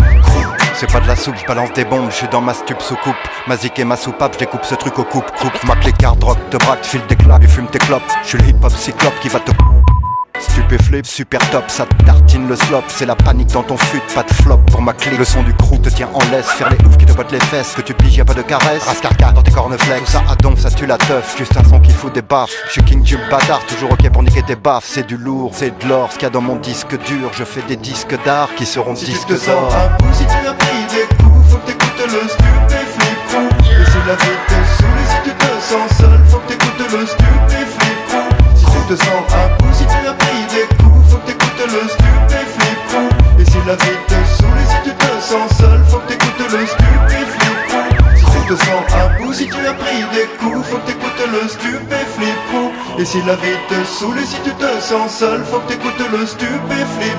[0.74, 2.96] C'est pas de la soupe, je balance des bombes, je suis dans ma stup sous
[2.96, 3.14] coupe.
[3.46, 5.64] Ma zik et ma soupape, je ce truc au coupe, coupe.
[5.64, 8.02] Ma clé carte rock, te braque, file des claques, et fume tes clopes.
[8.22, 9.52] Je suis le hip hop cyclope qui va te.
[10.50, 12.84] Stupéflip, super top, ça te tartine le slop.
[12.88, 15.16] C'est la panique dans ton fut, pas de flop pour ma clé.
[15.16, 17.40] Le son du crew te tient en laisse, faire les oufs qui te bottent les
[17.40, 17.72] fesses.
[17.74, 18.84] Que tu piges, y a pas de caresse.
[18.84, 20.04] Rascarca dans tes corneflex.
[20.04, 21.36] Tout ça à donf, ça tue la teuf.
[21.38, 22.52] Juste un son qui fout des baffes.
[22.66, 24.84] Je suis King bâtard, toujours ok pour niquer tes baffes.
[24.86, 26.10] C'est du lourd, c'est de l'or.
[26.12, 28.94] Ce qu'il y a dans mon disque dur, je fais des disques d'art qui seront
[28.94, 29.72] Si tu disques te sens d'or.
[30.12, 33.48] si tu as pris des coups, faut que t'écoutes le stupéflip crew.
[33.60, 36.92] Et si la vie te saoule et si tu te sens seul, faut que t'écoutes
[36.92, 38.56] le stupéflip crew.
[38.56, 39.48] Si tu te sens à
[40.00, 42.78] tu as pris des coups, faut que t'écoutes le stupéflip.
[43.38, 46.52] Et si la vie te saoule et si tu te sens seul, faut que t'écoutes
[46.52, 47.58] le stupéflip.
[48.16, 51.28] Si tu te sens à bout, si tu as pris des coups, faut que t'écoutes
[51.32, 52.74] le stupéflip.
[52.98, 56.10] Et si la vie te saoule et si tu te sens seul, faut que t'écoutes
[56.12, 57.18] le stupéflip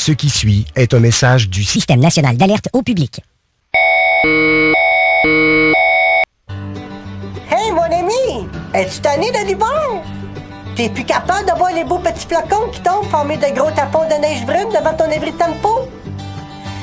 [0.00, 3.20] Ce qui suit est un message du Système national d'alerte au public.
[7.50, 8.48] Hey, mon ami!
[8.72, 10.02] Es-tu tanné de l'hiver?
[10.74, 14.08] T'es plus capable de voir les beaux petits flocons qui tombent formés de gros tapons
[14.08, 15.86] de neige brune devant ton abri de tempo?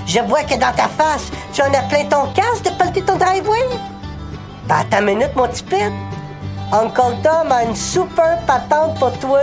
[0.06, 3.18] Je vois que dans ta face, tu en as plein ton casque de pelleter ton
[3.18, 3.66] driveway.
[4.68, 5.92] Ben, attends une minute, mon petit pit.
[6.72, 9.40] Uncle Tom a une super patente pour toi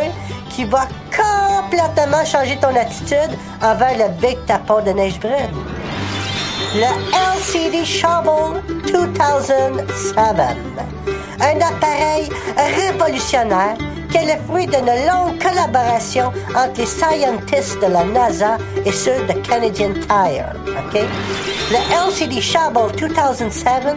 [0.50, 5.32] qui va complètement changer ton attitude envers le big tapon de neige brune.
[6.74, 6.86] Le
[7.38, 8.62] LCD Shovel
[8.92, 10.14] 2007.
[11.40, 13.76] Un appareil révolutionnaire
[14.10, 19.24] qui est le fruit d'une longue collaboration entre les scientists de la NASA et ceux
[19.26, 20.52] de Canadian Tire.
[21.70, 21.78] Le
[22.08, 23.96] LCD Shovel 2007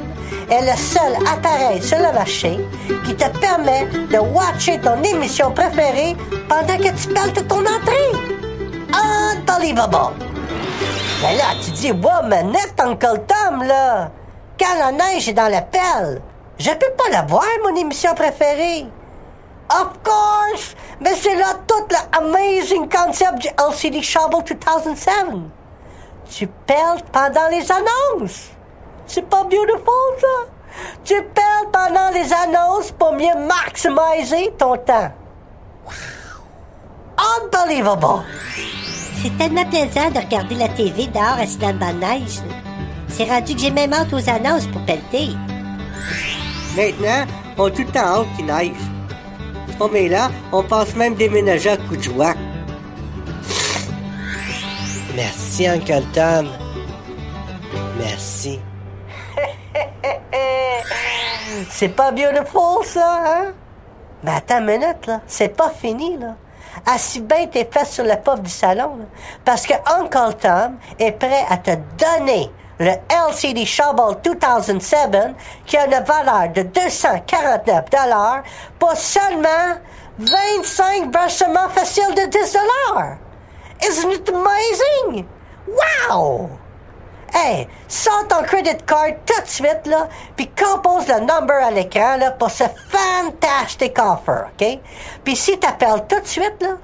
[0.49, 2.57] est le seul appareil sur le marché
[3.05, 6.15] qui te permet de watcher ton émission préférée
[6.47, 8.11] pendant que tu pelletes ton entrée.
[8.93, 10.15] Unbelievable!
[11.21, 14.09] Mais là, tu dis, wow, manette, Uncle Tom, là!
[14.59, 16.21] Quand la neige est dans la pelle,
[16.59, 18.87] je peux pas la voir, mon émission préférée!
[19.69, 20.75] Of course!
[21.01, 25.13] Mais c'est là tout le amazing concept du LCD Shovel 2007!
[26.29, 28.49] Tu pelles pendant les annonces!
[29.05, 30.51] C'est pas beautiful, ça?
[31.03, 35.11] Tu pelles pendant les annonces pour mieux maximiser ton temps!
[37.17, 38.23] Unbelievable!
[39.21, 41.73] C'est tellement plaisant de regarder la TV dehors assis dans.
[43.09, 45.35] C'est rendu que j'ai même hâte aux annonces pour pelleter.
[46.77, 47.25] Maintenant,
[47.57, 48.71] on a tout le temps hâte qu'il neige.
[49.79, 52.35] Oh, mais là, on pense même déménager à coup de joie.
[55.15, 56.47] Merci, Uncle Tom.
[57.97, 58.59] Merci.
[61.71, 63.53] C'est pas beautiful, ça, hein?
[64.23, 65.21] Mais attends une minute, là.
[65.25, 66.35] C'est pas fini, là.
[66.85, 68.99] Assis bien tes fesses sur le puff du salon.
[69.43, 75.85] Parce que Uncle Tom est prêt à te donner le LCD Shovel 2007 qui a
[75.85, 77.85] une valeur de 249
[78.77, 79.77] pour seulement
[80.19, 82.57] 25 versements faciles de 10
[83.81, 85.27] Isn't it amazing?
[85.67, 86.49] Wow!
[87.33, 92.17] Hey, sors ton credit card tout de suite, là, puis compose le number à l'écran,
[92.17, 94.79] là, pour ce fantastic offer, OK?
[95.23, 96.77] Puis si t'appelles tout de suite, là,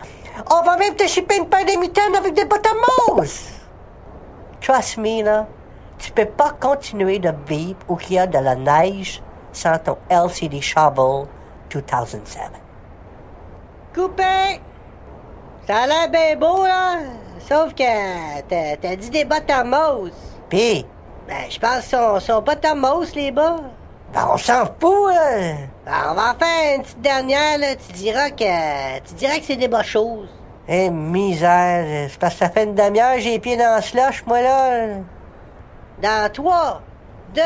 [0.52, 3.46] on va même te shipper une paire de mitaines avec des bottes à mousse!
[4.62, 5.48] Trust me, là,
[6.04, 9.24] tu peux pas continuer de vivre où il y a de la neige
[9.54, 11.28] sans ton LCD Shovel
[11.72, 12.41] 2007.
[13.95, 14.60] Coupé!
[15.66, 16.97] Ça a l'air bien beau, là.
[17.47, 20.12] Sauf que t'as, t'as dit des bottes à mousse.
[20.49, 20.86] Pis,
[21.26, 23.62] ben, je pense qu'ils sont, bottes à mousse, les bas.
[24.14, 25.54] Ben, on s'en fout, là.
[25.86, 27.76] Ben, on va en faire une petite dernière, là.
[27.76, 30.28] Tu diras que, tu diras que c'est des bonnes choses.
[30.68, 32.10] Eh, misère.
[32.10, 34.97] C'est parce que ça fait une demi-heure, j'ai les pieds dans le slush, moi, là.
[36.02, 36.82] Dans 3,
[37.36, 37.41] 2,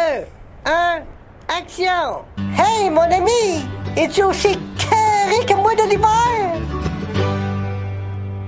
[0.65, 1.01] 1,
[1.49, 2.23] action!
[2.57, 3.65] Hey, mon ami!
[3.97, 6.61] Es-tu aussi carré que moi de l'hiver?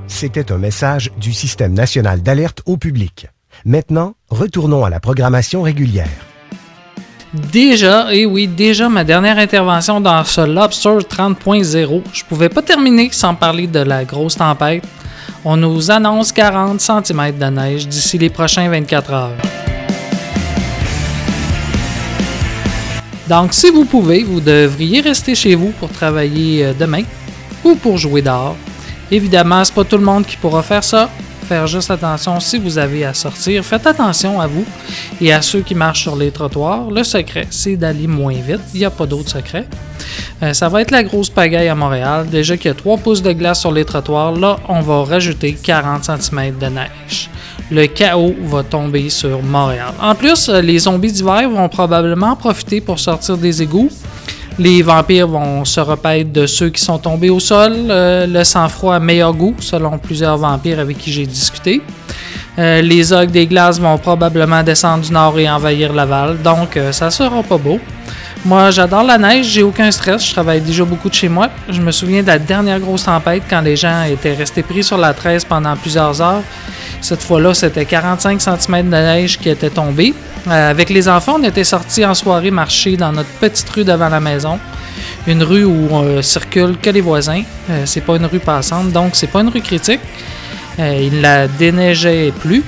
[0.08, 3.28] C'était un message du Système national d'alerte au public.
[3.66, 6.08] Maintenant, retournons à la programmation régulière.
[7.34, 12.04] Déjà, et oui, déjà ma dernière intervention dans ce Lobster 30.0.
[12.14, 14.84] Je pouvais pas terminer sans parler de la grosse tempête.
[15.44, 19.59] On nous annonce 40 cm de neige d'ici les prochains 24 heures.
[23.30, 27.04] Donc, si vous pouvez, vous devriez rester chez vous pour travailler euh, demain
[27.64, 28.56] ou pour jouer dehors.
[29.12, 31.12] Évidemment, c'est pas tout le monde qui pourra faire ça.
[31.48, 33.64] Faire juste attention si vous avez à sortir.
[33.64, 34.66] Faites attention à vous
[35.22, 36.90] et à ceux qui marchent sur les trottoirs.
[36.90, 38.62] Le secret, c'est d'aller moins vite.
[38.74, 39.68] Il n'y a pas d'autre secret.
[40.42, 42.28] Euh, ça va être la grosse pagaille à Montréal.
[42.30, 45.54] Déjà qu'il y a 3 pouces de glace sur les trottoirs, là, on va rajouter
[45.62, 47.30] 40 cm de neige.
[47.70, 49.94] Le chaos va tomber sur Montréal.
[50.02, 53.90] En plus, euh, les zombies d'hiver vont probablement profiter pour sortir des égouts.
[54.58, 57.74] Les vampires vont se repaître de ceux qui sont tombés au sol.
[57.90, 61.82] Euh, le sang-froid a meilleur goût, selon plusieurs vampires avec qui j'ai discuté.
[62.58, 67.10] Les ogres des glaces vont probablement descendre du nord et envahir Laval, donc euh, ça
[67.10, 67.80] sera pas beau.
[68.46, 71.50] Moi, j'adore la neige, j'ai aucun stress, je travaille déjà beaucoup de chez moi.
[71.68, 74.98] Je me souviens de la dernière grosse tempête quand les gens étaient restés pris sur
[74.98, 76.42] la 13 pendant plusieurs heures.
[77.02, 80.14] Cette fois-là, c'était 45 cm de neige qui était tombée.
[80.48, 84.08] Euh, avec les enfants, on était sortis en soirée marcher dans notre petite rue devant
[84.08, 84.58] la maison.
[85.28, 87.44] Une rue où on circule que les voisins.
[87.70, 90.02] Euh, c'est pas une rue passante, donc c'est pas une rue critique.
[90.80, 92.64] Euh, il la déneigeait plus.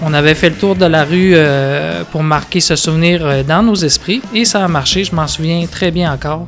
[0.00, 3.64] On avait fait le tour de la rue euh, pour marquer ce souvenir euh, dans
[3.64, 6.46] nos esprits et ça a marché, je m'en souviens très bien encore.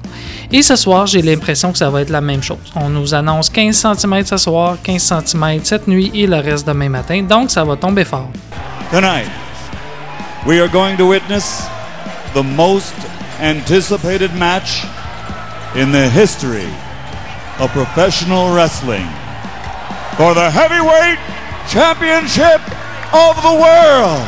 [0.52, 2.58] Et ce soir, j'ai l'impression que ça va être la même chose.
[2.76, 6.88] On nous annonce 15 cm ce soir, 15 cm cette nuit et le reste demain
[6.88, 8.28] matin, donc ça va tomber fort.
[8.92, 9.28] Tonight,
[10.46, 11.66] we are going to witness
[12.34, 12.94] the most
[13.40, 14.84] anticipated match
[15.74, 16.68] in the history
[17.58, 19.06] of professional wrestling
[20.16, 21.18] for the heavyweight
[21.68, 22.60] championship
[23.12, 24.26] of the world.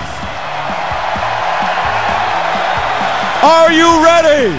[3.42, 4.50] Are you ready?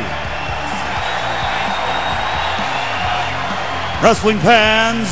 [4.02, 5.08] Wrestling fans,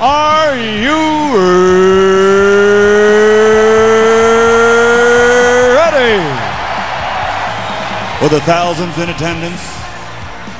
[0.00, 1.36] are you
[5.76, 6.16] ready?
[8.18, 9.60] For the thousands in attendance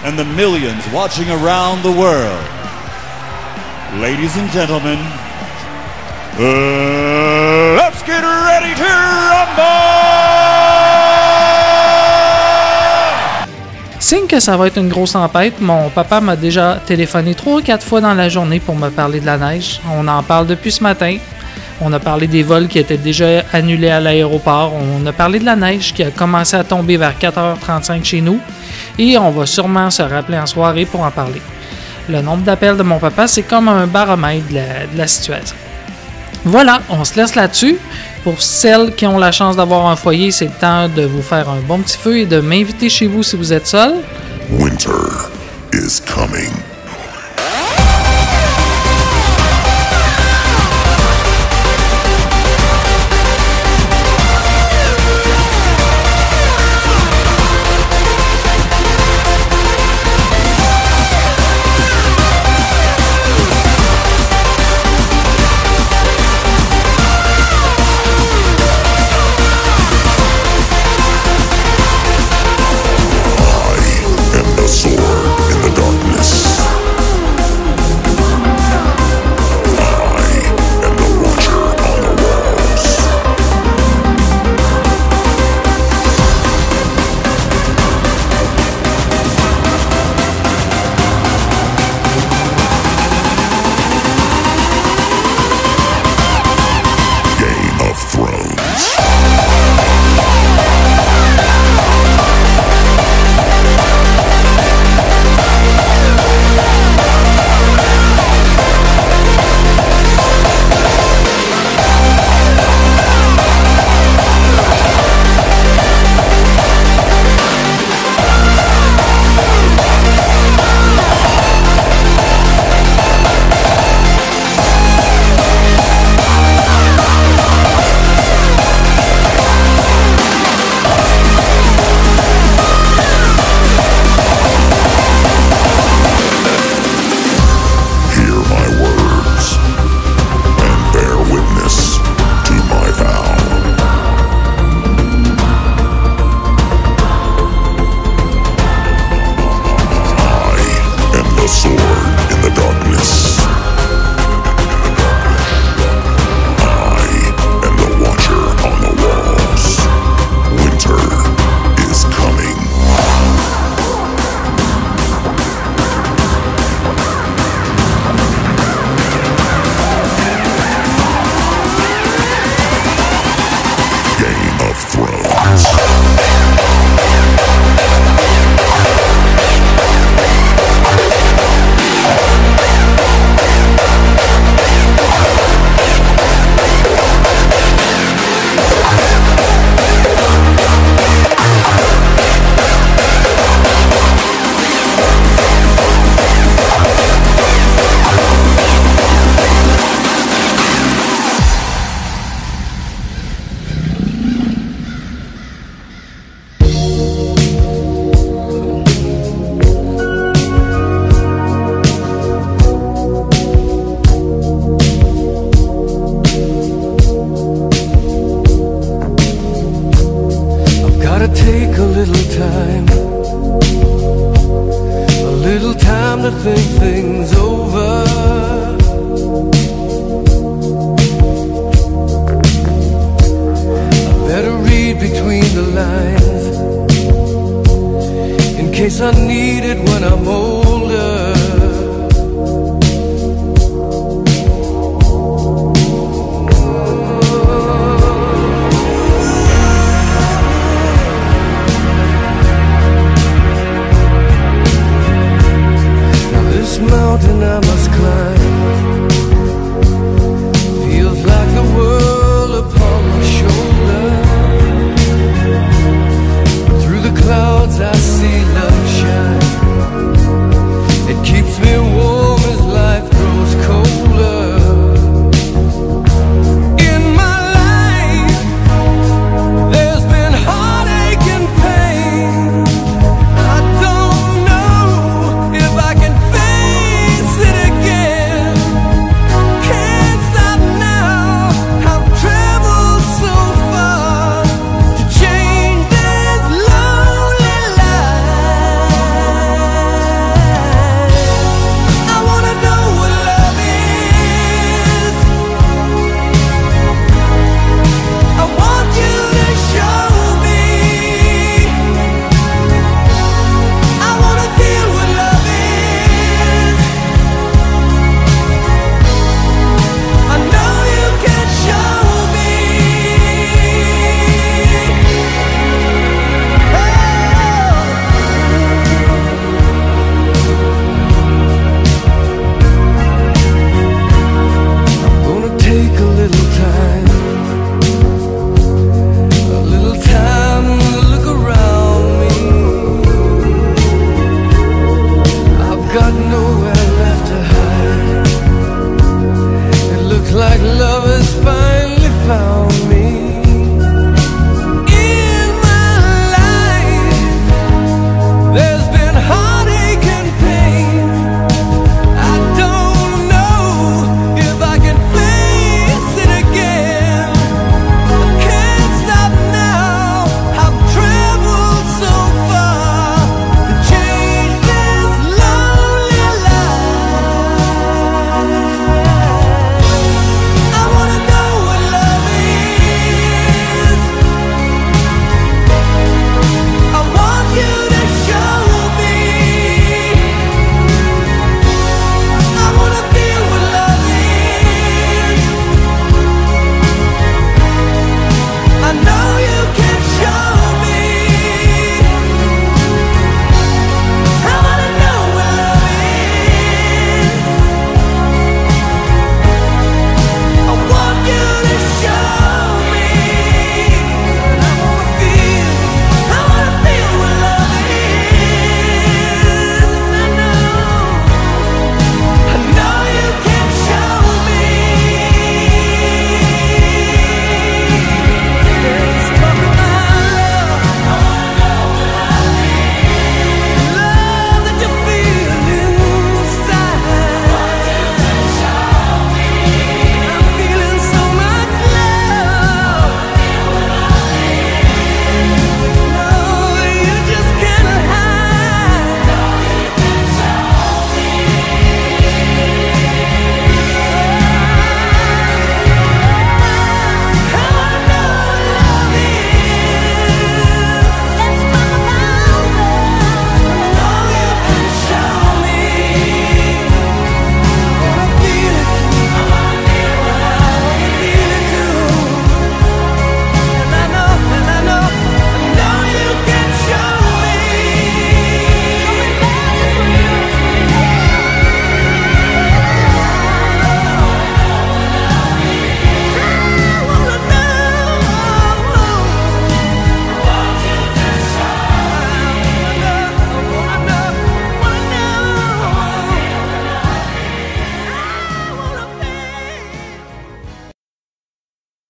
[0.04, 2.44] and the millions watching around the world,
[4.00, 4.98] ladies and gentlemen,
[6.40, 7.17] uh,
[14.00, 17.62] Signe que ça va être une grosse tempête, mon papa m'a déjà téléphoné trois ou
[17.62, 19.80] quatre fois dans la journée pour me parler de la neige.
[19.92, 21.18] On en parle depuis ce matin.
[21.80, 24.72] On a parlé des vols qui étaient déjà annulés à l'aéroport.
[24.74, 28.40] On a parlé de la neige qui a commencé à tomber vers 4h35 chez nous.
[28.98, 31.42] Et on va sûrement se rappeler en soirée pour en parler.
[32.08, 35.56] Le nombre d'appels de mon papa, c'est comme un baromètre de la situation.
[36.44, 37.76] Voilà, on se laisse là-dessus.
[38.24, 41.48] Pour celles qui ont la chance d'avoir un foyer, c'est le temps de vous faire
[41.48, 43.94] un bon petit feu et de m'inviter chez vous si vous êtes seul.
[44.50, 45.28] Winter
[45.72, 46.52] is coming.